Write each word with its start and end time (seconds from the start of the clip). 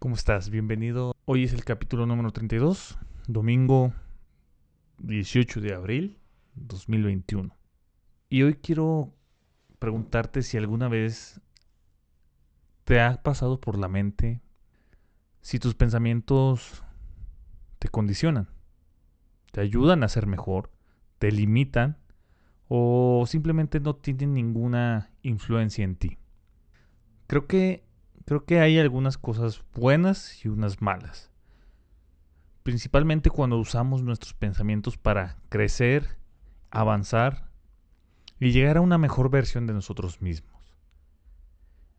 ¿Cómo 0.00 0.14
estás? 0.14 0.48
Bienvenido. 0.48 1.14
Hoy 1.26 1.44
es 1.44 1.52
el 1.52 1.62
capítulo 1.62 2.06
número 2.06 2.30
32, 2.30 2.98
domingo 3.26 3.92
18 4.96 5.60
de 5.60 5.74
abril 5.74 6.18
2021. 6.54 7.54
Y 8.30 8.42
hoy 8.42 8.54
quiero 8.54 9.12
preguntarte 9.78 10.40
si 10.40 10.56
alguna 10.56 10.88
vez 10.88 11.42
te 12.84 12.98
ha 12.98 13.22
pasado 13.22 13.60
por 13.60 13.78
la 13.78 13.88
mente 13.88 14.40
si 15.42 15.58
tus 15.58 15.74
pensamientos 15.74 16.82
te 17.78 17.90
condicionan, 17.90 18.48
te 19.52 19.60
ayudan 19.60 20.02
a 20.02 20.08
ser 20.08 20.26
mejor, 20.26 20.70
te 21.18 21.30
limitan 21.30 21.98
o 22.68 23.24
simplemente 23.26 23.80
no 23.80 23.96
tienen 23.96 24.32
ninguna 24.32 25.10
influencia 25.20 25.84
en 25.84 25.96
ti. 25.96 26.16
Creo 27.26 27.46
que 27.46 27.89
creo 28.30 28.44
que 28.44 28.60
hay 28.60 28.78
algunas 28.78 29.18
cosas 29.18 29.64
buenas 29.74 30.44
y 30.44 30.48
unas 30.48 30.80
malas. 30.80 31.32
Principalmente 32.62 33.28
cuando 33.28 33.58
usamos 33.58 34.04
nuestros 34.04 34.34
pensamientos 34.34 34.96
para 34.96 35.38
crecer, 35.48 36.16
avanzar 36.70 37.50
y 38.38 38.52
llegar 38.52 38.76
a 38.76 38.82
una 38.82 38.98
mejor 38.98 39.30
versión 39.30 39.66
de 39.66 39.72
nosotros 39.72 40.22
mismos. 40.22 40.62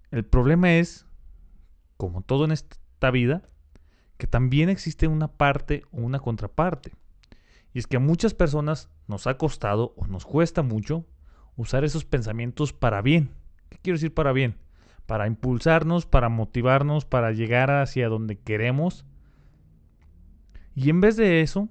El 0.09 0.23
problema 0.23 0.71
es, 0.75 1.05
como 1.97 2.21
todo 2.21 2.45
en 2.45 2.53
esta 2.53 3.11
vida, 3.11 3.41
que 4.15 4.25
también 4.25 4.69
existe 4.69 5.07
una 5.07 5.27
parte 5.27 5.83
o 5.91 5.97
una 5.97 6.19
contraparte. 6.19 6.93
Y 7.73 7.79
es 7.79 7.87
que 7.87 7.97
a 7.97 7.99
muchas 7.99 8.33
personas 8.33 8.89
nos 9.05 9.27
ha 9.27 9.37
costado 9.37 9.93
o 9.97 10.07
nos 10.07 10.23
cuesta 10.25 10.61
mucho 10.61 11.05
usar 11.57 11.83
esos 11.83 12.05
pensamientos 12.05 12.71
para 12.71 13.01
bien. 13.01 13.31
¿Qué 13.67 13.79
quiero 13.79 13.97
decir 13.97 14.13
para 14.13 14.31
bien? 14.31 14.55
Para 15.11 15.27
impulsarnos, 15.27 16.05
para 16.05 16.29
motivarnos, 16.29 17.03
para 17.03 17.33
llegar 17.33 17.69
hacia 17.69 18.07
donde 18.07 18.39
queremos. 18.39 19.05
Y 20.73 20.89
en 20.89 21.01
vez 21.01 21.17
de 21.17 21.41
eso, 21.41 21.67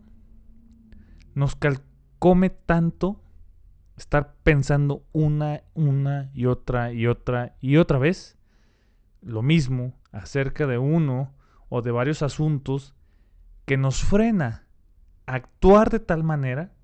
nos 1.35 1.57
calcome 1.57 2.51
tanto 2.51 3.25
estar 3.97 4.35
pensando 4.43 5.07
una, 5.13 5.63
una 5.73 6.31
y 6.35 6.45
otra 6.45 6.93
y 6.93 7.07
otra 7.07 7.57
y 7.61 7.79
otra 7.79 7.97
vez 7.97 8.37
lo 9.23 9.41
mismo 9.41 9.95
acerca 10.13 10.67
de 10.67 10.77
uno 10.77 11.33
o 11.71 11.81
de 11.81 11.93
varios 11.93 12.21
asuntos 12.21 12.95
que 13.65 13.79
nos 13.79 14.05
frena 14.05 14.67
a 15.25 15.37
actuar 15.37 15.89
de 15.89 16.01
tal 16.01 16.25
manera 16.25 16.75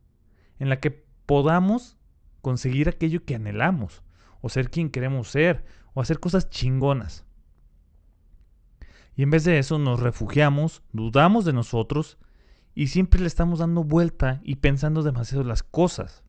en 0.58 0.70
la 0.70 0.80
que 0.80 1.04
podamos 1.26 1.98
conseguir 2.40 2.88
aquello 2.88 3.26
que 3.26 3.34
anhelamos, 3.34 4.02
o 4.40 4.48
ser 4.48 4.70
quien 4.70 4.88
queremos 4.88 5.28
ser, 5.28 5.66
o 5.96 6.02
hacer 6.02 6.20
cosas 6.20 6.50
chingonas. 6.50 7.24
Y 9.16 9.22
en 9.22 9.30
vez 9.30 9.44
de 9.44 9.58
eso 9.58 9.78
nos 9.78 9.98
refugiamos, 9.98 10.82
dudamos 10.92 11.46
de 11.46 11.54
nosotros 11.54 12.18
y 12.74 12.88
siempre 12.88 13.18
le 13.18 13.26
estamos 13.26 13.60
dando 13.60 13.82
vuelta 13.82 14.42
y 14.44 14.56
pensando 14.56 15.02
demasiado 15.02 15.42
las 15.42 15.62
cosas. 15.62 16.22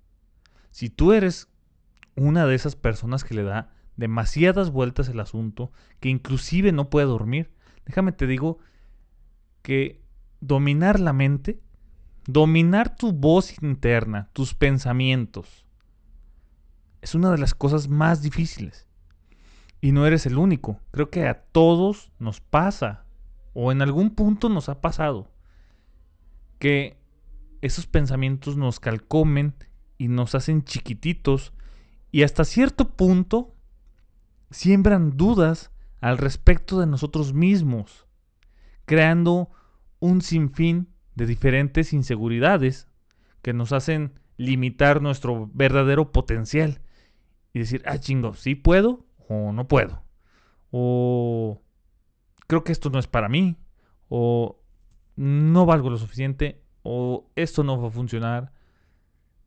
Si 0.71 0.89
tú 0.89 1.11
eres 1.11 1.49
una 2.15 2.45
de 2.45 2.55
esas 2.55 2.77
personas 2.77 3.25
que 3.25 3.33
le 3.33 3.43
da 3.43 3.73
demasiadas 3.97 4.71
vueltas 4.71 5.09
el 5.09 5.19
asunto, 5.19 5.73
que 5.99 6.07
inclusive 6.07 6.71
no 6.71 6.89
puede 6.89 7.07
dormir, 7.07 7.51
déjame 7.85 8.13
te 8.13 8.25
digo 8.25 8.59
que 9.63 10.01
dominar 10.39 11.01
la 11.01 11.11
mente, 11.11 11.61
dominar 12.25 12.95
tu 12.95 13.11
voz 13.11 13.61
interna, 13.61 14.29
tus 14.31 14.53
pensamientos, 14.53 15.65
es 17.01 17.15
una 17.15 17.31
de 17.31 17.37
las 17.37 17.53
cosas 17.53 17.89
más 17.89 18.21
difíciles. 18.21 18.86
Y 19.81 19.91
no 19.91 20.05
eres 20.05 20.25
el 20.25 20.37
único. 20.37 20.79
Creo 20.91 21.09
que 21.09 21.27
a 21.27 21.43
todos 21.43 22.11
nos 22.19 22.41
pasa, 22.41 23.05
o 23.53 23.71
en 23.71 23.81
algún 23.81 24.11
punto 24.11 24.49
nos 24.49 24.69
ha 24.69 24.81
pasado, 24.81 25.31
que 26.59 26.97
esos 27.61 27.87
pensamientos 27.87 28.57
nos 28.57 28.79
calcomen 28.79 29.55
y 29.97 30.07
nos 30.07 30.35
hacen 30.35 30.63
chiquititos 30.63 31.53
y 32.11 32.23
hasta 32.23 32.45
cierto 32.45 32.95
punto 32.95 33.55
siembran 34.49 35.17
dudas 35.17 35.71
al 35.99 36.17
respecto 36.17 36.79
de 36.79 36.87
nosotros 36.87 37.33
mismos, 37.33 38.07
creando 38.85 39.49
un 39.99 40.21
sinfín 40.21 40.89
de 41.15 41.25
diferentes 41.25 41.93
inseguridades 41.93 42.87
que 43.41 43.53
nos 43.53 43.71
hacen 43.71 44.19
limitar 44.37 45.01
nuestro 45.01 45.49
verdadero 45.53 46.11
potencial 46.11 46.81
y 47.53 47.59
decir, 47.59 47.81
ah, 47.85 47.97
chingo, 47.97 48.35
sí 48.35 48.53
puedo 48.53 49.06
o 49.27 49.51
no 49.51 49.67
puedo. 49.67 50.03
O 50.71 51.61
creo 52.47 52.63
que 52.63 52.71
esto 52.71 52.89
no 52.89 52.99
es 52.99 53.07
para 53.07 53.29
mí. 53.29 53.57
O 54.09 54.59
no 55.15 55.65
valgo 55.65 55.89
lo 55.89 55.97
suficiente. 55.97 56.63
O 56.83 57.29
esto 57.35 57.63
no 57.63 57.81
va 57.81 57.87
a 57.87 57.91
funcionar. 57.91 58.53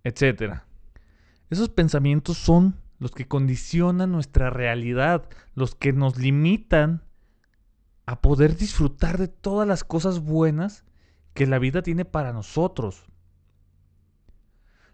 Etcétera. 0.04 0.66
Esos 1.50 1.68
pensamientos 1.68 2.38
son 2.38 2.76
los 2.98 3.12
que 3.12 3.26
condicionan 3.26 4.12
nuestra 4.12 4.50
realidad, 4.50 5.28
los 5.54 5.74
que 5.74 5.92
nos 5.92 6.18
limitan 6.18 7.02
a 8.06 8.20
poder 8.20 8.56
disfrutar 8.56 9.18
de 9.18 9.28
todas 9.28 9.66
las 9.66 9.84
cosas 9.84 10.20
buenas 10.20 10.84
que 11.32 11.46
la 11.46 11.58
vida 11.58 11.82
tiene 11.82 12.04
para 12.04 12.32
nosotros. 12.32 13.06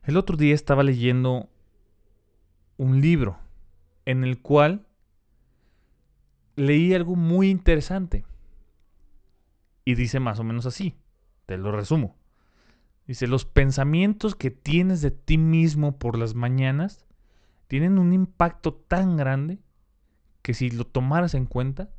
El 0.05 0.17
otro 0.17 0.37
día 0.37 0.55
estaba 0.55 0.83
leyendo 0.83 1.51
un 2.77 3.01
libro 3.01 3.39
en 4.07 4.25
el 4.25 4.41
cual 4.41 4.87
leí 6.55 6.95
algo 6.95 7.17
muy 7.17 7.51
interesante. 7.51 8.25
Y 9.85 9.95
dice 9.95 10.19
más 10.19 10.41
o 10.41 10.45
menos 10.45 10.65
así, 10.65 10.97
te 11.45 11.59
lo 11.59 11.71
resumo. 11.71 12.17
Dice, 13.07 13.29
los 13.29 13.45
pensamientos 13.45 14.35
que 14.35 14.51
tienes 14.51 15.01
de 15.01 15.13
ti 15.13 15.39
mismo 15.39 15.99
por 15.99 16.19
las 16.19 16.35
mañanas 16.35 17.07
tienen 17.69 17.99
un 17.99 18.13
impacto 18.13 18.75
tan 18.75 19.17
grande 19.17 19.59
que 20.43 20.55
si 20.55 20.71
lo 20.71 20.87
tomaras 20.87 21.35
en 21.35 21.47
cuenta, 21.47 21.91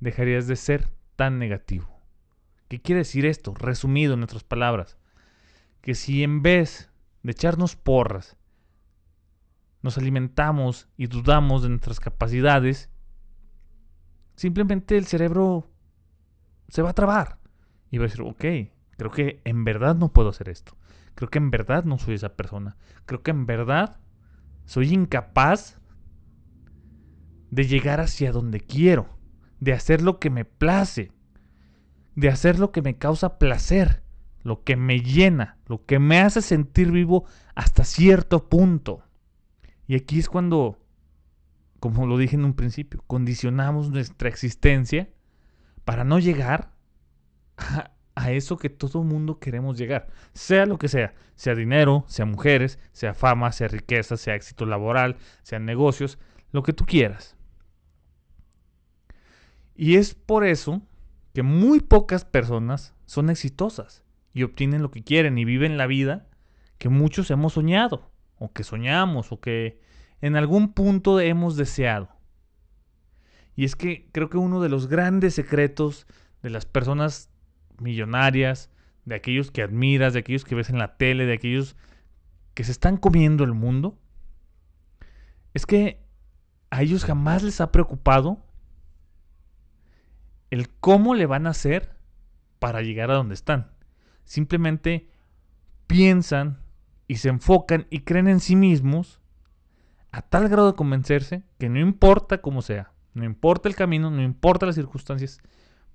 dejarías 0.00 0.46
de 0.46 0.56
ser 0.56 0.90
tan 1.16 1.38
negativo. 1.38 1.88
¿Qué 2.68 2.80
quiere 2.80 3.00
decir 3.00 3.26
esto? 3.26 3.54
Resumido 3.54 4.14
en 4.14 4.22
otras 4.22 4.42
palabras, 4.42 4.96
que 5.82 5.94
si 5.94 6.22
en 6.22 6.42
vez 6.42 6.90
de 7.22 7.32
echarnos 7.32 7.76
porras, 7.76 8.36
nos 9.84 9.98
alimentamos 9.98 10.88
y 10.96 11.08
dudamos 11.08 11.62
de 11.62 11.68
nuestras 11.68 12.00
capacidades, 12.00 12.88
simplemente 14.34 14.96
el 14.96 15.04
cerebro 15.04 15.70
se 16.68 16.80
va 16.80 16.88
a 16.88 16.94
trabar 16.94 17.38
y 17.90 17.98
va 17.98 18.04
a 18.04 18.08
decir, 18.08 18.22
ok, 18.22 18.44
creo 18.96 19.10
que 19.10 19.42
en 19.44 19.62
verdad 19.62 19.94
no 19.94 20.10
puedo 20.10 20.30
hacer 20.30 20.48
esto. 20.48 20.74
Creo 21.14 21.28
que 21.28 21.36
en 21.36 21.50
verdad 21.50 21.84
no 21.84 21.98
soy 21.98 22.14
esa 22.14 22.34
persona. 22.34 22.78
Creo 23.04 23.22
que 23.22 23.30
en 23.30 23.44
verdad 23.44 24.00
soy 24.64 24.94
incapaz 24.94 25.78
de 27.50 27.64
llegar 27.64 28.00
hacia 28.00 28.32
donde 28.32 28.60
quiero, 28.60 29.18
de 29.60 29.74
hacer 29.74 30.00
lo 30.00 30.18
que 30.18 30.30
me 30.30 30.46
place, 30.46 31.12
de 32.14 32.30
hacer 32.30 32.58
lo 32.58 32.72
que 32.72 32.80
me 32.80 32.96
causa 32.96 33.38
placer, 33.38 34.02
lo 34.44 34.64
que 34.64 34.76
me 34.76 35.00
llena, 35.00 35.58
lo 35.66 35.84
que 35.84 35.98
me 35.98 36.20
hace 36.20 36.40
sentir 36.40 36.90
vivo 36.90 37.26
hasta 37.54 37.84
cierto 37.84 38.48
punto. 38.48 39.03
Y 39.86 39.96
aquí 39.96 40.18
es 40.18 40.28
cuando, 40.28 40.78
como 41.80 42.06
lo 42.06 42.16
dije 42.16 42.36
en 42.36 42.44
un 42.44 42.54
principio, 42.54 43.02
condicionamos 43.06 43.90
nuestra 43.90 44.28
existencia 44.28 45.10
para 45.84 46.04
no 46.04 46.18
llegar 46.18 46.72
a, 48.14 48.32
eso 48.32 48.56
que 48.56 48.70
todo 48.70 49.04
mundo 49.04 49.38
queremos 49.38 49.76
llegar. 49.76 50.08
Sea 50.32 50.66
lo 50.66 50.78
que 50.78 50.88
sea, 50.88 51.14
sea 51.34 51.54
dinero, 51.54 52.04
sea 52.08 52.24
mujeres, 52.24 52.78
sea 52.92 53.12
fama, 53.12 53.52
sea 53.52 53.68
riqueza, 53.68 54.16
sea 54.16 54.34
éxito 54.34 54.64
laboral, 54.64 55.16
sean 55.42 55.66
negocios, 55.66 56.18
lo 56.52 56.62
que 56.62 56.72
tú 56.72 56.86
quieras. 56.86 57.36
Y 59.74 59.96
es 59.96 60.14
por 60.14 60.44
eso 60.44 60.80
que 61.34 61.42
muy 61.42 61.80
pocas 61.80 62.24
personas 62.24 62.94
son 63.06 63.28
exitosas 63.28 64.04
y 64.32 64.44
obtienen 64.44 64.82
lo 64.82 64.90
que 64.90 65.02
quieren 65.02 65.36
y 65.36 65.44
viven 65.44 65.76
la 65.76 65.86
vida 65.86 66.28
que 66.78 66.88
muchos 66.88 67.30
hemos 67.30 67.54
soñado 67.54 68.13
que 68.52 68.64
soñamos, 68.64 69.32
o 69.32 69.40
que 69.40 69.80
en 70.20 70.36
algún 70.36 70.72
punto 70.72 71.20
hemos 71.20 71.56
deseado. 71.56 72.08
Y 73.56 73.64
es 73.64 73.76
que 73.76 74.08
creo 74.12 74.30
que 74.30 74.36
uno 74.36 74.60
de 74.60 74.68
los 74.68 74.88
grandes 74.88 75.34
secretos 75.34 76.06
de 76.42 76.50
las 76.50 76.66
personas 76.66 77.30
millonarias, 77.78 78.70
de 79.04 79.14
aquellos 79.14 79.50
que 79.50 79.62
admiras, 79.62 80.12
de 80.12 80.20
aquellos 80.20 80.44
que 80.44 80.54
ves 80.54 80.70
en 80.70 80.78
la 80.78 80.96
tele, 80.96 81.26
de 81.26 81.34
aquellos 81.34 81.76
que 82.54 82.64
se 82.64 82.72
están 82.72 82.96
comiendo 82.96 83.44
el 83.44 83.52
mundo, 83.52 83.98
es 85.52 85.66
que 85.66 86.04
a 86.70 86.82
ellos 86.82 87.04
jamás 87.04 87.42
les 87.42 87.60
ha 87.60 87.70
preocupado 87.70 88.44
el 90.50 90.68
cómo 90.68 91.14
le 91.14 91.26
van 91.26 91.46
a 91.46 91.50
hacer 91.50 91.96
para 92.58 92.82
llegar 92.82 93.10
a 93.10 93.14
donde 93.14 93.34
están. 93.34 93.72
Simplemente 94.24 95.10
piensan 95.86 96.63
y 97.06 97.16
se 97.16 97.28
enfocan 97.28 97.86
y 97.90 98.00
creen 98.00 98.28
en 98.28 98.40
sí 98.40 98.56
mismos 98.56 99.20
a 100.10 100.22
tal 100.22 100.48
grado 100.48 100.70
de 100.70 100.76
convencerse 100.76 101.42
que 101.58 101.68
no 101.68 101.80
importa 101.80 102.40
cómo 102.40 102.62
sea, 102.62 102.92
no 103.14 103.24
importa 103.24 103.68
el 103.68 103.76
camino, 103.76 104.10
no 104.10 104.22
importa 104.22 104.66
las 104.66 104.76
circunstancias, 104.76 105.40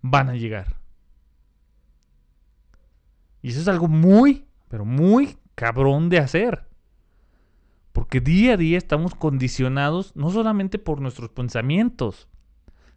van 0.02 0.30
a 0.30 0.36
llegar. 0.36 0.78
Y 3.42 3.50
eso 3.50 3.62
es 3.62 3.68
algo 3.68 3.88
muy, 3.88 4.46
pero 4.68 4.86
muy 4.86 5.38
cabrón 5.56 6.10
de 6.10 6.20
hacer. 6.20 6.68
Porque 7.94 8.22
día 8.22 8.54
a 8.54 8.58
día 8.58 8.78
estamos 8.78 9.16
condicionados 9.16 10.16
no 10.16 10.30
solamente 10.30 10.80
por 10.80 11.02
nuestros 11.02 11.30
pensamientos, 11.30 12.28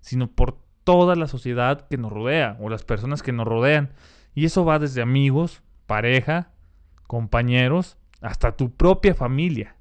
sino 0.00 0.28
por 0.30 0.58
toda 0.84 1.14
la 1.16 1.28
sociedad 1.28 1.86
que 1.88 1.96
nos 1.96 2.12
rodea 2.12 2.56
o 2.60 2.68
las 2.68 2.84
personas 2.84 3.22
que 3.22 3.32
nos 3.32 3.46
rodean. 3.46 3.92
Y 4.34 4.44
eso 4.44 4.64
va 4.64 4.78
desde 4.78 5.02
amigos, 5.02 5.62
pareja, 5.86 6.50
compañeros, 7.06 7.98
hasta 8.22 8.56
tu 8.56 8.70
propia 8.70 9.14
familia. 9.14 9.76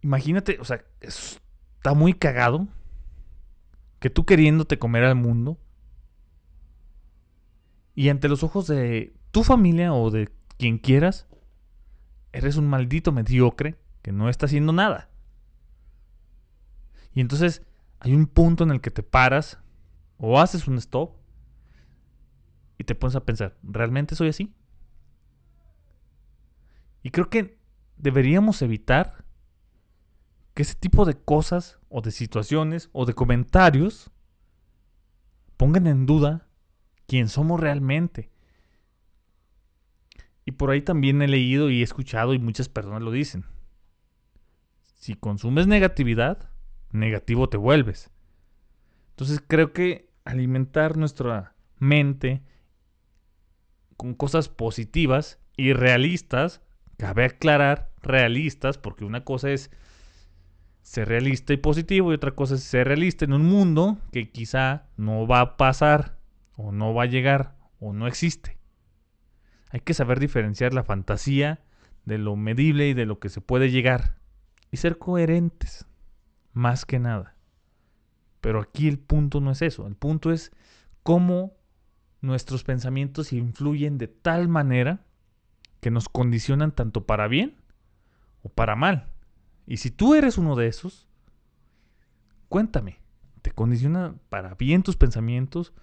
Imagínate, 0.00 0.58
o 0.60 0.64
sea, 0.64 0.84
está 1.00 1.94
muy 1.94 2.14
cagado 2.14 2.66
que 3.98 4.10
tú 4.10 4.24
queriéndote 4.24 4.78
comer 4.78 5.04
al 5.04 5.14
mundo 5.14 5.58
y 7.94 8.08
ante 8.08 8.28
los 8.28 8.42
ojos 8.42 8.66
de 8.66 9.14
tu 9.30 9.44
familia 9.44 9.92
o 9.92 10.10
de 10.10 10.30
quien 10.58 10.78
quieras, 10.78 11.26
eres 12.32 12.56
un 12.56 12.68
maldito 12.68 13.12
mediocre 13.12 13.76
que 14.00 14.12
no 14.12 14.28
está 14.28 14.46
haciendo 14.46 14.72
nada. 14.72 15.10
Y 17.14 17.20
entonces 17.20 17.62
hay 18.00 18.14
un 18.14 18.26
punto 18.26 18.64
en 18.64 18.70
el 18.70 18.80
que 18.80 18.90
te 18.90 19.02
paras 19.02 19.58
o 20.16 20.40
haces 20.40 20.66
un 20.66 20.78
stop 20.78 21.16
y 22.78 22.84
te 22.84 22.94
pones 22.94 23.16
a 23.16 23.24
pensar, 23.24 23.56
¿realmente 23.62 24.14
soy 24.14 24.28
así? 24.28 24.54
Y 27.02 27.10
creo 27.10 27.28
que 27.30 27.58
deberíamos 27.96 28.62
evitar 28.62 29.24
que 30.54 30.62
ese 30.62 30.74
tipo 30.74 31.04
de 31.04 31.14
cosas 31.14 31.78
o 31.88 32.00
de 32.00 32.10
situaciones 32.10 32.90
o 32.92 33.06
de 33.06 33.14
comentarios 33.14 34.10
pongan 35.56 35.86
en 35.86 36.06
duda 36.06 36.48
quién 37.06 37.28
somos 37.28 37.60
realmente. 37.60 38.30
Y 40.44 40.52
por 40.52 40.70
ahí 40.70 40.82
también 40.82 41.22
he 41.22 41.28
leído 41.28 41.70
y 41.70 41.80
he 41.80 41.84
escuchado 41.84 42.34
y 42.34 42.38
muchas 42.38 42.68
personas 42.68 43.02
lo 43.02 43.10
dicen. 43.10 43.44
Si 44.94 45.14
consumes 45.14 45.66
negatividad, 45.66 46.50
negativo 46.90 47.48
te 47.48 47.56
vuelves. 47.56 48.10
Entonces 49.10 49.42
creo 49.46 49.72
que 49.72 50.10
alimentar 50.24 50.96
nuestra 50.96 51.54
mente 51.78 52.42
con 53.96 54.14
cosas 54.14 54.48
positivas 54.48 55.38
y 55.56 55.72
realistas, 55.72 56.60
cabe 57.02 57.24
aclarar 57.24 57.90
realistas, 58.00 58.78
porque 58.78 59.04
una 59.04 59.24
cosa 59.24 59.50
es 59.50 59.72
ser 60.82 61.08
realista 61.08 61.52
y 61.52 61.56
positivo 61.56 62.12
y 62.12 62.14
otra 62.14 62.30
cosa 62.36 62.54
es 62.54 62.62
ser 62.62 62.86
realista 62.86 63.24
en 63.24 63.32
un 63.32 63.42
mundo 63.42 63.98
que 64.12 64.30
quizá 64.30 64.86
no 64.96 65.26
va 65.26 65.40
a 65.40 65.56
pasar 65.56 66.16
o 66.54 66.70
no 66.70 66.94
va 66.94 67.02
a 67.02 67.06
llegar 67.06 67.56
o 67.80 67.92
no 67.92 68.06
existe. 68.06 68.56
Hay 69.70 69.80
que 69.80 69.94
saber 69.94 70.20
diferenciar 70.20 70.74
la 70.74 70.84
fantasía 70.84 71.64
de 72.04 72.18
lo 72.18 72.36
medible 72.36 72.88
y 72.88 72.94
de 72.94 73.04
lo 73.04 73.18
que 73.18 73.30
se 73.30 73.40
puede 73.40 73.72
llegar. 73.72 74.18
Y 74.70 74.76
ser 74.76 74.98
coherentes, 74.98 75.86
más 76.52 76.86
que 76.86 77.00
nada. 77.00 77.34
Pero 78.40 78.60
aquí 78.60 78.86
el 78.86 79.00
punto 79.00 79.40
no 79.40 79.50
es 79.50 79.62
eso. 79.62 79.88
El 79.88 79.96
punto 79.96 80.30
es 80.30 80.52
cómo 81.02 81.56
nuestros 82.20 82.62
pensamientos 82.62 83.32
influyen 83.32 83.98
de 83.98 84.06
tal 84.06 84.46
manera 84.46 85.04
que 85.82 85.90
nos 85.90 86.08
condicionan 86.08 86.72
tanto 86.72 87.04
para 87.04 87.28
bien 87.28 87.56
o 88.42 88.48
para 88.48 88.76
mal. 88.76 89.12
Y 89.66 89.76
si 89.76 89.90
tú 89.90 90.14
eres 90.14 90.38
uno 90.38 90.56
de 90.56 90.68
esos, 90.68 91.06
cuéntame, 92.48 93.00
¿te 93.42 93.50
condicionan 93.50 94.18
para 94.30 94.54
bien 94.54 94.82
tus 94.82 94.96
pensamientos 94.96 95.74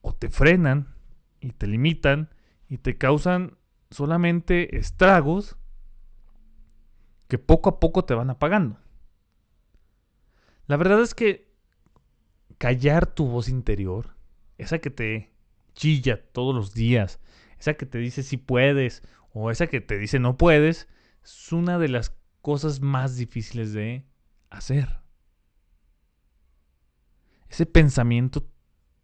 o 0.00 0.14
te 0.14 0.30
frenan 0.30 0.94
y 1.40 1.50
te 1.50 1.66
limitan 1.66 2.30
y 2.68 2.78
te 2.78 2.96
causan 2.96 3.58
solamente 3.90 4.78
estragos 4.78 5.56
que 7.28 7.38
poco 7.38 7.70
a 7.70 7.80
poco 7.80 8.04
te 8.04 8.14
van 8.14 8.30
apagando. 8.30 8.78
La 10.66 10.76
verdad 10.76 11.00
es 11.00 11.14
que 11.14 11.50
callar 12.58 13.06
tu 13.06 13.26
voz 13.26 13.48
interior, 13.48 14.14
esa 14.58 14.78
que 14.78 14.90
te 14.90 15.32
chilla 15.74 16.22
todos 16.32 16.54
los 16.54 16.74
días, 16.74 17.20
esa 17.62 17.74
que 17.74 17.86
te 17.86 17.98
dice 17.98 18.24
si 18.24 18.38
puedes 18.38 19.02
o 19.32 19.50
esa 19.52 19.68
que 19.68 19.80
te 19.80 19.96
dice 19.96 20.18
no 20.18 20.36
puedes, 20.36 20.88
es 21.22 21.52
una 21.52 21.78
de 21.78 21.88
las 21.88 22.16
cosas 22.40 22.80
más 22.80 23.16
difíciles 23.16 23.72
de 23.72 24.04
hacer. 24.50 25.00
Ese 27.48 27.64
pensamiento 27.64 28.48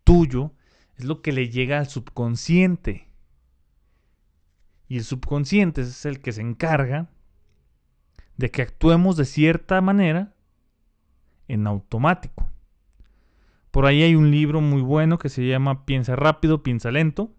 tuyo 0.03 0.55
es 0.97 1.05
lo 1.05 1.23
que 1.23 1.31
le 1.31 1.49
llega 1.49 1.79
al 1.79 1.87
subconsciente. 1.87 3.09
Y 4.89 4.97
el 4.97 5.05
subconsciente 5.05 5.83
es 5.83 6.05
el 6.05 6.21
que 6.21 6.33
se 6.33 6.41
encarga 6.41 7.11
de 8.37 8.51
que 8.51 8.63
actuemos 8.63 9.17
de 9.17 9.25
cierta 9.25 9.81
manera 9.81 10.35
en 11.47 11.67
automático. 11.67 12.51
Por 13.71 13.87
ahí 13.87 14.03
hay 14.03 14.17
un 14.17 14.33
libro 14.33 14.61
muy 14.61 14.83
bueno 14.83 15.19
que 15.19 15.29
se 15.29 15.47
llama 15.47 15.85
Piensa 15.85 16.17
rápido, 16.17 16.65
piensa 16.65 16.91
lento. 16.91 17.38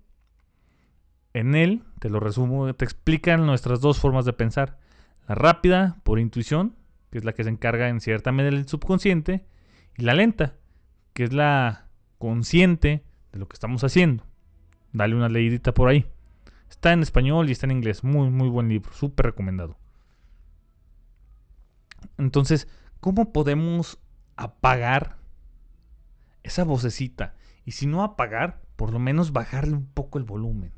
En 1.40 1.56
él, 1.56 1.84
te 2.00 2.10
lo 2.10 2.20
resumo, 2.20 2.74
te 2.74 2.84
explican 2.84 3.46
nuestras 3.46 3.80
dos 3.80 3.98
formas 3.98 4.26
de 4.26 4.34
pensar. 4.34 4.78
La 5.26 5.36
rápida, 5.36 5.96
por 6.04 6.20
intuición, 6.20 6.76
que 7.12 7.18
es 7.18 7.24
la 7.24 7.32
que 7.32 7.46
se 7.46 7.50
encarga 7.50 7.88
en 7.88 8.02
cierta 8.02 8.34
medida 8.34 8.52
del 8.52 8.68
subconsciente, 8.68 9.46
y 9.98 10.04
la 10.04 10.16
lenta, 10.16 10.58
que 11.14 11.24
es 11.24 11.32
la 11.32 11.88
consciente 12.18 13.06
de 13.32 13.40
lo 13.40 13.48
que 13.48 13.54
estamos 13.54 13.86
haciendo. 13.86 14.26
Dale 14.92 15.16
una 15.16 15.30
leidita 15.30 15.74
por 15.74 15.88
ahí. 15.88 16.06
Está 16.70 16.92
en 16.92 17.04
español 17.04 17.48
y 17.48 17.54
está 17.54 17.68
en 17.68 17.72
inglés. 17.72 18.04
Muy, 18.04 18.30
muy 18.30 18.50
buen 18.50 18.68
libro. 18.68 18.92
Súper 18.92 19.28
recomendado. 19.28 19.78
Entonces, 22.18 22.68
¿cómo 23.00 23.32
podemos 23.32 23.98
apagar 24.36 25.20
esa 26.44 26.66
vocecita? 26.66 27.34
Y 27.64 27.72
si 27.72 27.88
no 27.88 28.04
apagar, 28.04 28.62
por 28.76 28.92
lo 28.92 29.00
menos 29.00 29.32
bajarle 29.32 29.78
un 29.78 29.86
poco 29.86 30.18
el 30.18 30.26
volumen. 30.26 30.74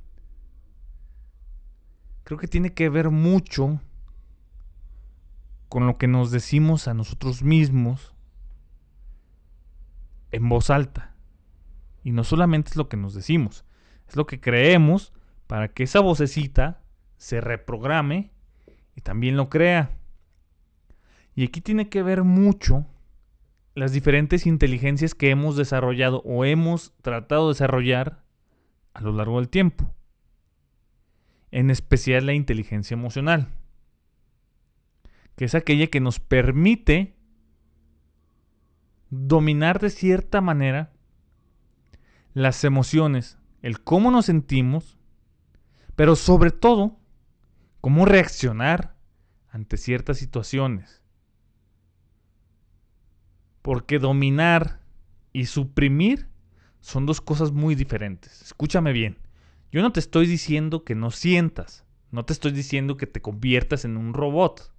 Creo 2.24 2.38
que 2.38 2.48
tiene 2.48 2.74
que 2.74 2.90
ver 2.90 3.10
mucho 3.10 3.82
con 5.70 5.88
lo 5.88 5.98
que 5.98 6.08
nos 6.08 6.32
decimos 6.32 6.88
a 6.88 6.94
nosotros 6.94 7.44
mismos 7.44 8.14
en 10.32 10.50
voz 10.50 10.70
alta. 10.70 11.16
Y 12.04 12.12
no 12.12 12.24
solamente 12.24 12.72
es 12.72 12.76
lo 12.76 12.90
que 12.90 12.98
nos 12.98 13.14
decimos, 13.14 13.66
es 14.08 14.16
lo 14.16 14.26
que 14.26 14.40
creemos 14.40 15.14
para 15.48 15.70
que 15.70 15.84
esa 15.84 16.00
vocecita 16.00 16.82
se 17.18 17.42
reprograme 17.42 18.32
y 18.96 19.02
también 19.02 19.38
lo 19.38 19.50
crea. 19.50 19.92
Y 21.36 21.46
aquí 21.46 21.62
tiene 21.62 21.90
que 21.90 22.04
ver 22.04 22.24
mucho 22.24 22.86
las 23.76 23.94
diferentes 23.94 24.46
inteligencias 24.46 25.16
que 25.16 25.30
hemos 25.30 25.56
desarrollado 25.56 26.22
o 26.26 26.44
hemos 26.44 26.94
tratado 27.02 27.48
de 27.48 27.54
desarrollar 27.54 28.24
a 28.94 29.02
lo 29.02 29.14
largo 29.14 29.38
del 29.38 29.50
tiempo. 29.50 29.94
En 31.52 31.70
especial 31.70 32.26
la 32.26 32.34
inteligencia 32.34 32.96
emocional, 32.96 33.50
que 35.36 35.46
es 35.46 35.56
aquella 35.56 35.88
que 35.88 36.00
nos 36.00 36.20
permite 36.20 37.16
dominar 39.10 39.80
de 39.80 39.90
cierta 39.90 40.42
manera 40.42 40.94
las 42.34 42.64
emociones, 42.64 43.38
el 43.62 43.82
cómo 43.84 44.12
nos 44.12 44.28
sentimos 44.28 44.98
pero 46.02 46.16
sobre 46.16 46.50
todo, 46.50 47.00
cómo 47.80 48.06
reaccionar 48.06 48.96
ante 49.50 49.78
ciertas 49.78 50.18
situaciones. 50.18 51.04
Porque 53.62 54.00
dominar 54.00 54.82
y 55.34 55.46
suprimir 55.46 56.28
son 56.80 57.06
dos 57.06 57.22
cosas 57.22 57.52
muy 57.52 57.76
diferentes. 57.76 58.42
Escúchame 58.42 58.94
bien. 58.94 59.20
Yo 59.72 59.82
no 59.82 59.92
te 59.92 60.00
estoy 60.00 60.28
diciendo 60.28 60.84
que 60.84 60.96
no 60.96 61.12
sientas. 61.12 61.86
No 62.12 62.26
te 62.26 62.34
estoy 62.34 62.52
diciendo 62.52 62.98
que 62.98 63.08
te 63.08 63.22
conviertas 63.22 63.86
en 63.86 63.96
un 63.96 64.14
robot. 64.14 64.74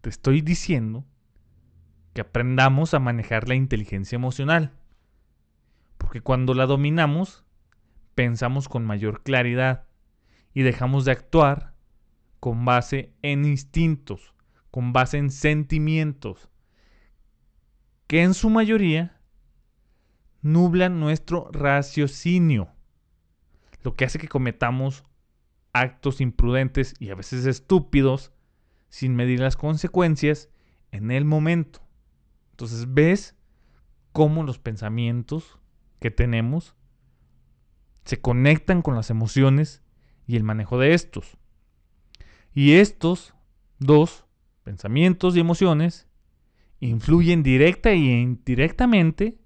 Te 0.00 0.08
estoy 0.08 0.40
diciendo 0.40 1.04
que 2.14 2.22
aprendamos 2.22 2.94
a 2.94 2.98
manejar 2.98 3.48
la 3.48 3.54
inteligencia 3.54 4.16
emocional. 4.16 4.72
Porque 5.98 6.22
cuando 6.22 6.54
la 6.54 6.64
dominamos, 6.64 7.44
pensamos 8.14 8.68
con 8.68 8.86
mayor 8.86 9.22
claridad 9.22 9.86
y 10.54 10.62
dejamos 10.62 11.04
de 11.04 11.12
actuar 11.12 11.74
con 12.40 12.64
base 12.64 13.12
en 13.20 13.44
instintos, 13.44 14.34
con 14.70 14.94
base 14.94 15.18
en 15.18 15.30
sentimientos, 15.30 16.48
que 18.06 18.22
en 18.22 18.32
su 18.32 18.48
mayoría 18.50 19.20
nublan 20.40 20.98
nuestro 20.98 21.50
raciocinio, 21.52 22.72
lo 23.82 23.96
que 23.96 24.04
hace 24.04 24.18
que 24.18 24.28
cometamos 24.28 25.04
actos 25.72 26.20
imprudentes 26.20 26.94
y 26.98 27.10
a 27.10 27.14
veces 27.14 27.46
estúpidos 27.46 28.32
sin 28.88 29.14
medir 29.14 29.40
las 29.40 29.56
consecuencias 29.56 30.48
en 30.90 31.10
el 31.10 31.24
momento. 31.24 31.80
Entonces 32.52 32.92
ves 32.92 33.36
cómo 34.12 34.42
los 34.42 34.58
pensamientos 34.58 35.58
que 36.00 36.10
tenemos 36.10 36.74
se 38.04 38.20
conectan 38.20 38.82
con 38.82 38.96
las 38.96 39.10
emociones 39.10 39.82
y 40.26 40.36
el 40.36 40.42
manejo 40.42 40.78
de 40.78 40.94
estos. 40.94 41.38
Y 42.52 42.72
estos 42.72 43.34
dos, 43.78 44.26
pensamientos 44.64 45.36
y 45.36 45.40
emociones, 45.40 46.08
influyen 46.80 47.42
directa 47.42 47.92
y 47.92 48.10
indirectamente 48.10 49.38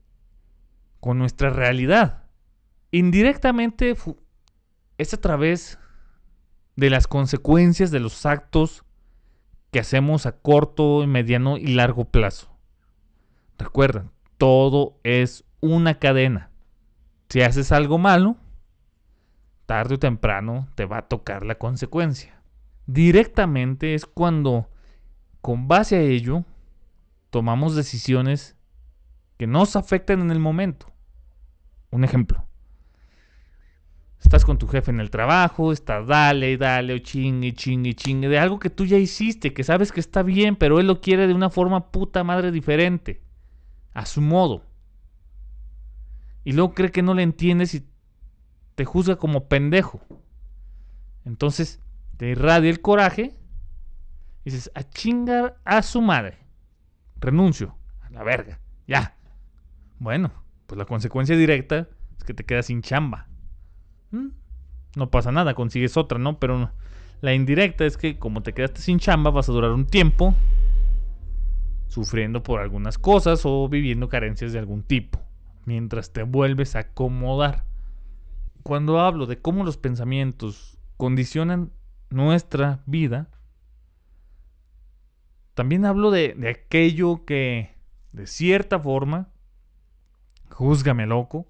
con 1.01 1.19
nuestra 1.19 1.51
realidad. 1.51 2.25
Indirectamente 2.91 3.97
es 4.99 5.15
a 5.15 5.21
través 5.21 5.79
de 6.77 6.91
las 6.91 7.07
consecuencias 7.07 7.91
de 7.91 8.01
los 8.01 8.27
actos 8.27 8.85
que 9.71 9.81
hacemos 9.81 10.27
a 10.27 10.33
corto, 10.33 11.07
mediano 11.07 11.57
y 11.57 11.69
largo 11.69 12.05
plazo. 12.05 12.57
Recuerden, 13.59 14.11
todo 14.39 14.99
es 15.03 15.45
una 15.61 15.99
cadena. 15.99 16.51
Si 17.29 17.43
haces 17.43 17.73
algo 17.73 17.99
malo, 17.99 18.37
tarde 19.67 19.95
o 19.95 19.99
temprano 19.99 20.69
te 20.75 20.85
va 20.85 20.99
a 20.99 21.09
tocar 21.09 21.45
la 21.45 21.57
consecuencia. 21.57 22.41
Directamente 22.87 23.95
es 23.95 24.07
cuando, 24.07 24.69
con 25.41 25.69
base 25.69 25.97
a 25.97 26.03
ello, 26.03 26.45
tomamos 27.31 27.75
decisiones 27.75 28.57
que 29.39 29.47
nos 29.47 29.75
afectan 29.75 30.21
en 30.21 30.31
el 30.31 30.39
momento. 30.39 30.93
Un 31.91 32.05
ejemplo. 32.05 32.47
Estás 34.25 34.47
con 34.47 34.57
tu 34.57 34.67
jefe 34.67 34.91
en 34.91 35.01
el 35.01 35.11
trabajo, 35.11 35.71
estás 35.71 36.07
dale, 36.07 36.57
dale, 36.57 36.95
o 36.95 36.99
chingue, 36.99 37.53
chingue, 37.53 37.95
chingue, 37.95 38.27
de 38.27 38.39
algo 38.39 38.59
que 38.59 38.71
tú 38.71 38.87
ya 38.87 38.97
hiciste, 38.97 39.53
que 39.53 39.63
sabes 39.63 39.93
que 39.93 40.01
está 40.01 40.23
bien, 40.23 40.57
pero 40.57 40.81
él 40.81 40.87
lo 40.87 41.03
quiere 41.03 41.27
de 41.27 41.35
una 41.35 41.51
forma 41.51 41.93
puta 41.93 42.25
madre 42.25 42.51
diferente, 42.51 43.23
a 43.93 44.07
su 44.07 44.23
modo. 44.23 44.65
Y 46.43 46.53
luego 46.53 46.73
cree 46.73 46.91
que 46.91 47.03
no 47.03 47.13
le 47.13 47.23
entiendes 47.23 47.75
y 47.75 47.87
te 48.75 48.87
juzga 48.87 49.17
como 49.17 49.47
pendejo. 49.47 50.01
Entonces 51.27 51.83
te 52.17 52.31
irradia 52.31 52.71
el 52.71 52.81
coraje 52.81 53.35
y 54.43 54.51
dices, 54.51 54.71
a 54.75 54.85
chingar 54.85 55.61
a 55.67 55.83
su 55.83 56.01
madre. 56.01 56.39
Renuncio, 57.21 57.77
a 58.01 58.09
la 58.09 58.23
verga, 58.23 58.59
ya. 58.87 59.17
Bueno, 59.99 60.33
pues 60.67 60.79
la 60.79 60.87
consecuencia 60.87 61.37
directa 61.37 61.89
es 62.17 62.25
que 62.25 62.33
te 62.33 62.45
quedas 62.45 62.67
sin 62.67 62.81
chamba. 62.81 63.29
Mm, 64.15 64.31
no 64.97 65.11
pasa 65.11 65.33
nada, 65.33 65.55
consigues 65.55 65.97
otra, 65.97 66.19
¿no? 66.19 66.39
Pero 66.39 66.71
la 67.21 67.35
indirecta 67.35 67.85
es 67.85 67.97
que 67.97 68.17
como 68.17 68.43
te 68.43 68.53
quedaste 68.53 68.81
sin 68.81 69.01
chamba, 69.01 69.31
vas 69.31 69.49
a 69.49 69.53
durar 69.53 69.73
un 69.73 69.87
tiempo 69.87 70.35
sufriendo 71.89 72.43
por 72.43 72.61
algunas 72.61 72.97
cosas 72.97 73.43
o 73.45 73.69
viviendo 73.69 74.09
carencias 74.09 74.53
de 74.53 74.61
algún 74.61 74.83
tipo, 74.85 75.21
mientras 75.65 76.13
te 76.13 76.23
vuelves 76.23 76.77
a 76.77 76.81
acomodar. 76.81 77.65
Cuando 78.63 79.01
hablo 79.01 79.27
de 79.27 79.41
cómo 79.41 79.65
los 79.65 79.77
pensamientos 79.77 80.79
condicionan 80.97 81.73
nuestra 82.11 82.83
vida, 82.87 83.29
también 85.55 85.87
hablo 85.87 86.11
de, 86.11 86.35
de 86.35 86.49
aquello 86.51 87.25
que, 87.25 87.75
de 88.13 88.27
cierta 88.27 88.79
forma, 88.79 89.29
júzgame 90.51 91.07
loco, 91.07 91.47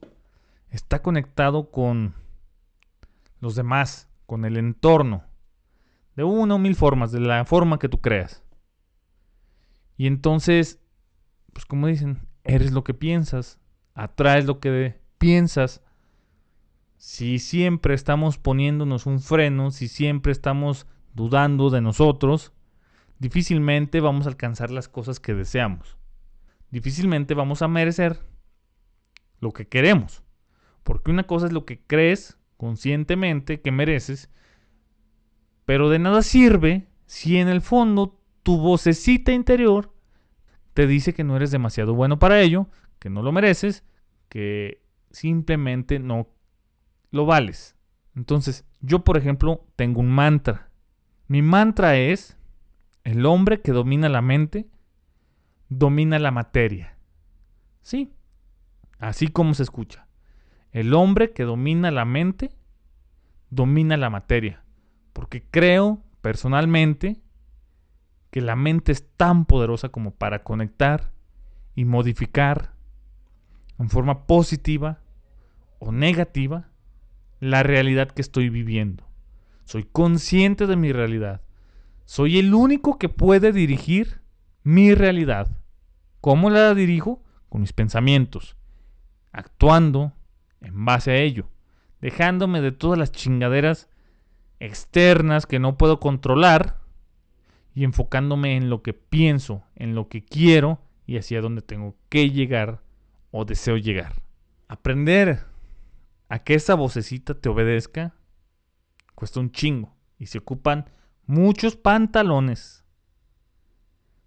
está 0.71 1.03
conectado 1.03 1.71
con 1.71 2.15
los 3.45 3.55
demás, 3.55 4.09
con 4.25 4.47
el 4.47 4.57
entorno, 4.57 5.23
de 6.17 6.25
una 6.25 6.55
o 6.55 6.59
mil 6.59 6.75
formas, 6.75 7.13
de 7.13 7.21
la 7.21 7.45
forma 7.45 7.79
que 7.79 7.91
tú 7.91 8.01
creas. 8.01 8.43
Y 9.99 10.07
entonces, 10.07 10.81
pues 11.53 11.67
como 11.67 11.87
dicen, 11.87 12.27
eres 12.43 12.73
lo 12.73 12.85
que 12.85 12.95
piensas, 12.95 13.61
atraes 13.95 14.47
lo 14.47 14.61
que 14.61 14.99
piensas. 15.19 15.83
Si 16.97 17.39
siempre 17.39 17.95
estamos 17.95 18.39
poniéndonos 18.39 19.05
un 19.05 19.21
freno, 19.21 19.71
si 19.71 19.89
siempre 19.89 20.33
estamos 20.33 20.87
dudando 21.13 21.69
de 21.69 21.83
nosotros, 21.83 22.55
difícilmente 23.19 24.01
vamos 24.01 24.27
a 24.27 24.31
alcanzar 24.31 24.71
las 24.71 24.89
cosas 24.89 25.21
que 25.21 25.35
deseamos. 25.35 25.99
Difícilmente 26.71 27.35
vamos 27.35 27.61
a 27.61 27.69
merecer 27.69 28.21
lo 29.39 29.53
que 29.53 29.69
queremos. 29.69 30.23
Porque 30.83 31.11
una 31.11 31.25
cosa 31.25 31.47
es 31.47 31.53
lo 31.53 31.67
que 31.67 31.85
crees 31.87 32.39
conscientemente 32.65 33.61
que 33.61 33.71
mereces, 33.71 34.31
pero 35.67 35.91
de 35.91 35.99
nada 35.99 36.23
sirve 36.23 36.89
si 37.05 37.37
en 37.37 37.49
el 37.49 37.61
fondo 37.61 38.19
tu 38.43 38.57
vocecita 38.57 39.33
interior 39.33 39.93
te 40.73 40.87
dice 40.87 41.13
que 41.13 41.25
no 41.25 41.37
eres 41.37 41.51
demasiado 41.51 41.93
bueno 41.93 42.19
para 42.19 42.41
ello, 42.41 42.67
que 42.99 43.11
no 43.11 43.21
lo 43.21 43.33
mereces, 43.33 43.85
que 44.31 44.83
simplemente 45.11 45.99
no 45.99 46.27
lo 47.11 47.27
vales. 47.27 47.77
Entonces, 48.17 48.65
yo 48.81 49.05
por 49.05 49.19
ejemplo 49.19 49.67
tengo 49.77 50.01
un 50.01 50.09
mantra. 50.09 50.71
Mi 51.29 51.43
mantra 51.43 51.99
es, 51.99 52.39
el 53.03 53.27
hombre 53.27 53.61
que 53.61 53.73
domina 53.73 54.09
la 54.09 54.23
mente, 54.23 54.71
domina 55.69 56.19
la 56.19 56.31
materia. 56.31 56.97
Sí, 57.83 58.15
así 58.99 59.29
como 59.29 59.53
se 59.53 59.65
escucha. 59.65 60.04
El 60.75 60.93
hombre 60.93 61.33
que 61.33 61.45
domina 61.45 61.93
la 61.93 62.05
mente, 62.05 62.51
domina 63.49 63.97
la 63.97 64.11
materia. 64.11 64.65
Porque 65.13 65.45
creo 65.49 66.03
personalmente 66.21 67.23
que 68.33 68.41
la 68.41 68.57
mente 68.57 68.91
es 68.91 69.09
tan 69.17 69.45
poderosa 69.45 69.91
como 69.91 70.11
para 70.11 70.43
conectar 70.43 71.13
y 71.77 71.85
modificar 71.85 72.75
en 73.79 73.89
forma 73.89 74.27
positiva 74.27 74.99
o 75.79 75.93
negativa 75.93 76.69
la 77.39 77.63
realidad 77.63 78.11
que 78.11 78.23
estoy 78.23 78.49
viviendo. 78.49 79.07
Soy 79.67 79.85
consciente 79.85 80.67
de 80.67 80.75
mi 80.75 80.91
realidad. 80.91 81.43
Soy 82.05 82.41
el 82.41 82.53
único 82.53 82.99
que 82.99 83.09
puede 83.09 83.53
dirigir 83.53 84.23
mi 84.65 84.93
realidad. 84.93 85.57
¿Cómo 86.21 86.51
la 86.51 86.75
dirijo? 86.75 87.23
Con 87.49 87.61
mis 87.61 87.73
pensamientos, 87.73 88.57
actuando 89.31 90.13
en 90.65 90.85
base 90.85 91.13
a 91.13 91.17
ello, 91.17 91.49
dejándome 92.01 92.61
de 92.61 92.73
todas 92.73 92.99
las 92.99 93.13
chingaderas 93.13 93.89
externas 94.61 95.47
que 95.47 95.59
no 95.59 95.77
puedo 95.77 96.01
controlar 96.01 96.81
y 97.75 97.85
enfocándome 97.85 98.57
en 98.57 98.71
lo 98.71 98.83
que 98.83 98.95
pienso, 98.95 99.65
en 99.75 99.95
lo 99.95 100.09
que 100.09 100.25
quiero 100.25 100.81
y 101.07 101.19
hacia 101.19 101.41
dónde 101.41 101.63
tengo 101.63 101.97
que 102.09 102.31
llegar 102.31 102.83
o 103.31 103.45
deseo 103.45 103.77
llegar. 103.77 104.23
Aprender 104.69 105.45
a 106.29 106.41
que 106.41 106.55
esa 106.55 106.75
vocecita 106.75 107.35
te 107.35 107.49
obedezca 107.49 108.15
cuesta 109.15 109.41
un 109.41 109.51
chingo 109.51 109.95
y 110.19 110.27
se 110.27 110.39
ocupan 110.39 110.91
muchos 111.27 111.77
pantalones 111.77 112.85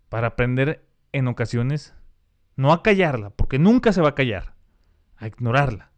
para 0.10 0.28
aprender 0.28 0.88
en 1.12 1.28
ocasiones 1.28 1.94
no 2.56 2.72
a 2.74 2.82
callarla, 2.82 3.30
porque 3.30 3.60
nunca 3.60 3.94
se 3.94 4.02
va 4.02 4.10
a 4.10 4.16
callar, 4.16 4.56
a 5.18 5.28
ignorarla. 5.28 5.92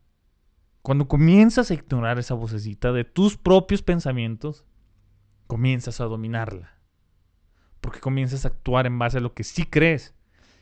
Cuando 0.81 1.07
comienzas 1.07 1.71
a 1.71 1.73
ignorar 1.73 2.19
esa 2.19 2.35
vocecita 2.35 2.91
de 2.91 3.03
tus 3.03 3.37
propios 3.37 3.81
pensamientos, 3.81 4.65
comienzas 5.47 5.99
a 6.01 6.05
dominarla. 6.05 6.73
Porque 7.81 7.99
comienzas 7.99 8.45
a 8.45 8.49
actuar 8.49 8.85
en 8.85 8.99
base 8.99 9.17
a 9.17 9.21
lo 9.21 9.33
que 9.33 9.43
sí 9.43 9.65
crees. 9.65 10.15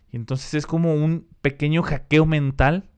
Y 0.10 0.16
entonces 0.16 0.54
es 0.54 0.66
como 0.66 0.94
un 0.94 1.28
pequeño 1.42 1.84
hackeo 1.84 2.26
mental 2.26 2.90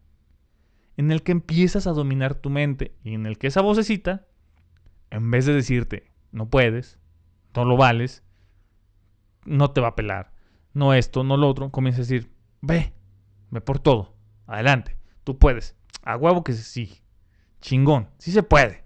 en 1.00 1.12
el 1.12 1.24
que 1.24 1.32
empiezas 1.32 1.88
a 1.88 1.94
dominar 1.94 2.36
tu 2.36 2.50
mente 2.50 2.94
y 3.06 3.14
en 3.14 3.26
el 3.26 3.38
que 3.38 3.48
esa 3.48 3.62
vocecita, 3.62 4.28
en 5.10 5.32
vez 5.32 5.46
de 5.46 5.54
decirte, 5.54 6.12
no 6.34 6.50
puedes, 6.50 7.00
no 7.56 7.64
lo 7.64 7.78
vales, 7.78 8.22
no 9.46 9.72
te 9.72 9.80
va 9.80 9.88
a 9.88 9.96
pelar, 9.96 10.34
no 10.74 10.94
esto, 10.94 11.24
no 11.24 11.38
lo 11.38 11.48
otro, 11.48 11.72
comienza 11.72 12.02
a 12.02 12.04
decir, 12.04 12.30
ve, 12.60 12.94
ve 13.50 13.62
por 13.62 13.80
todo, 13.80 14.14
adelante, 14.46 14.98
tú 15.24 15.38
puedes, 15.38 15.78
a 16.04 16.18
huevo 16.18 16.44
que 16.44 16.52
sí, 16.52 17.02
chingón, 17.62 18.10
sí 18.18 18.32
se 18.32 18.44
puede. 18.44 18.84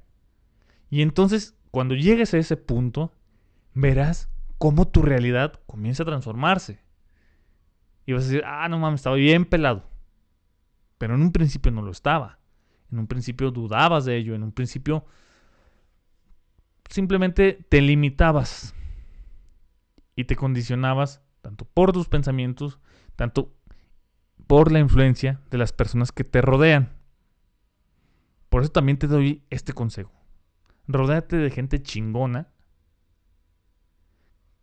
Y 0.89 1.01
entonces, 1.01 1.57
cuando 1.71 1.95
llegues 1.95 2.33
a 2.33 2.37
ese 2.37 2.57
punto, 2.57 3.13
verás 3.73 4.29
cómo 4.57 4.87
tu 4.87 5.01
realidad 5.01 5.59
comienza 5.65 6.03
a 6.03 6.05
transformarse. 6.05 6.79
Y 8.05 8.13
vas 8.13 8.23
a 8.23 8.27
decir, 8.27 8.43
ah, 8.45 8.67
no 8.69 8.79
mames, 8.79 8.99
estaba 8.99 9.15
bien 9.15 9.45
pelado. 9.45 9.89
Pero 10.97 11.15
en 11.15 11.21
un 11.21 11.31
principio 11.31 11.71
no 11.71 11.81
lo 11.81 11.91
estaba. 11.91 12.39
En 12.91 12.99
un 12.99 13.07
principio 13.07 13.51
dudabas 13.51 14.05
de 14.05 14.17
ello. 14.17 14.35
En 14.35 14.43
un 14.43 14.51
principio 14.51 15.05
simplemente 16.89 17.65
te 17.69 17.81
limitabas. 17.81 18.75
Y 20.15 20.25
te 20.25 20.35
condicionabas 20.35 21.21
tanto 21.41 21.65
por 21.65 21.91
tus 21.91 22.07
pensamientos, 22.07 22.79
tanto 23.15 23.53
por 24.47 24.71
la 24.71 24.79
influencia 24.79 25.41
de 25.49 25.57
las 25.57 25.73
personas 25.73 26.11
que 26.11 26.23
te 26.23 26.41
rodean. 26.41 26.93
Por 28.53 28.61
eso 28.61 28.71
también 28.71 28.99
te 28.99 29.07
doy 29.07 29.41
este 29.49 29.73
consejo. 29.73 30.11
Rodéate 30.87 31.37
de 31.37 31.49
gente 31.49 31.81
chingona 31.81 32.49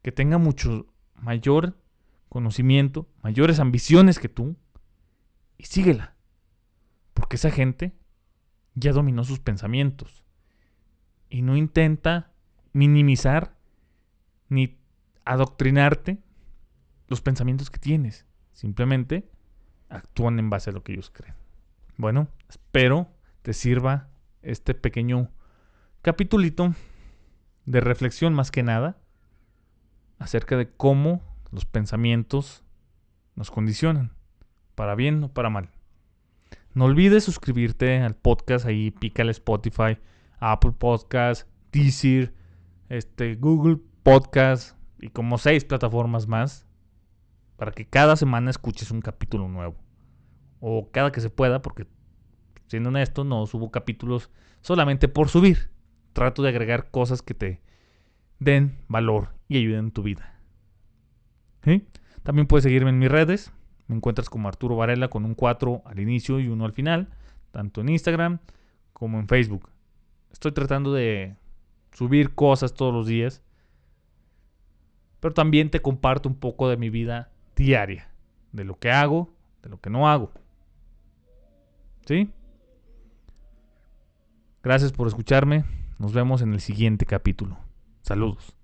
que 0.01 0.13
tenga 0.13 0.39
mucho 0.39 0.87
mayor 1.17 1.77
conocimiento, 2.29 3.09
mayores 3.21 3.59
ambiciones 3.59 4.21
que 4.21 4.29
tú 4.29 4.57
y 5.59 5.65
síguela. 5.65 6.15
Porque 7.15 7.35
esa 7.35 7.51
gente 7.51 7.93
ya 8.77 8.93
dominó 8.93 9.25
sus 9.25 9.41
pensamientos 9.41 10.25
y 11.29 11.43
no 11.43 11.57
intenta 11.57 12.31
minimizar 12.73 13.59
ni 14.49 14.79
adoctrinarte 15.25 16.23
los 17.09 17.23
pensamientos 17.23 17.71
que 17.71 17.81
tienes. 17.81 18.25
Simplemente 18.53 19.29
actúan 19.89 20.39
en 20.39 20.49
base 20.49 20.71
a 20.71 20.73
lo 20.73 20.85
que 20.85 20.93
ellos 20.93 21.11
creen. 21.11 21.35
Bueno, 21.97 22.29
espero 22.49 23.09
te 23.43 23.53
sirva 23.53 24.09
este 24.43 24.75
pequeño 24.75 25.31
capitulito 26.03 26.75
de 27.67 27.81
reflexión 27.81 28.35
más 28.35 28.51
que 28.51 28.63
nada 28.63 28.99
acerca 30.19 30.57
de 30.57 30.71
cómo 30.71 31.23
los 31.51 31.65
pensamientos 31.65 32.65
nos 33.35 33.51
condicionan, 33.51 34.13
para 34.75 34.95
bien 34.95 35.25
o 35.25 35.33
para 35.33 35.51
mal. 35.51 35.71
No 36.75 36.85
olvides 36.85 37.25
suscribirte 37.25 38.01
al 38.01 38.15
podcast, 38.15 38.67
ahí 38.67 38.91
pícale 38.91 39.31
Spotify, 39.33 39.99
Apple 40.39 40.73
Podcast, 40.73 41.49
Deezer, 41.73 42.35
este, 42.89 43.35
Google 43.37 43.79
Podcast 44.03 44.77
y 45.01 45.09
como 45.09 45.39
seis 45.39 45.65
plataformas 45.65 46.29
más 46.29 46.67
para 47.57 47.73
que 47.73 47.87
cada 47.87 48.17
semana 48.17 48.51
escuches 48.51 48.91
un 48.91 49.01
capítulo 49.01 49.49
nuevo. 49.49 49.77
O 50.61 50.91
cada 50.91 51.13
que 51.13 51.21
se 51.21 51.31
pueda, 51.31 51.63
porque 51.63 51.87
siendo 52.71 52.91
honesto, 52.91 53.25
no 53.25 53.47
subo 53.47 53.73
capítulos 53.73 54.31
solamente 54.61 55.09
por 55.09 55.29
subir. 55.29 55.71
Trato 56.13 56.41
de 56.43 56.51
agregar 56.51 56.93
cosas 56.93 57.21
que 57.21 57.35
te 57.35 57.61
den 58.39 58.79
valor 58.87 59.35
y 59.49 59.59
ayuden 59.59 59.87
en 59.87 59.91
tu 59.91 60.05
vida. 60.05 60.39
También 62.23 62.47
puedes 62.47 62.63
seguirme 62.63 62.91
en 62.91 63.01
mis 63.01 63.11
redes. 63.11 63.53
Me 63.89 63.97
encuentras 63.97 64.31
como 64.31 64.47
Arturo 64.47 64.77
Varela 64.77 65.09
con 65.09 65.25
un 65.25 65.35
4 65.35 65.83
al 65.85 65.99
inicio 65.99 66.39
y 66.39 66.47
uno 66.47 66.65
al 66.65 66.73
final, 66.73 67.09
tanto 67.51 67.81
en 67.81 67.89
Instagram 67.89 68.39
como 68.93 69.19
en 69.19 69.27
Facebook. 69.27 69.69
Estoy 70.31 70.53
tratando 70.53 70.93
de 70.93 71.35
subir 71.91 72.37
cosas 72.37 72.73
todos 72.75 72.95
los 72.95 73.09
días, 73.09 73.43
pero 75.19 75.35
también 75.35 75.71
te 75.71 75.83
comparto 75.83 76.29
un 76.29 76.37
poco 76.37 76.69
de 76.69 76.77
mi 76.77 76.89
vida 76.89 77.33
diaria, 77.57 78.09
de 78.53 78.63
lo 78.63 78.79
que 78.79 78.93
hago, 78.93 79.35
de 79.65 79.71
lo 79.71 79.81
que 79.81 79.91
no 79.91 80.09
hago. 80.09 80.31
¿Sí? 82.07 82.31
Gracias 84.63 84.93
por 84.93 85.09
escucharme. 85.09 85.65
Nos 85.99 86.13
vemos 86.13 86.43
en 86.43 86.53
el 86.53 86.61
siguiente 86.61 87.07
capítulo. 87.07 87.59
Saludos. 88.03 88.55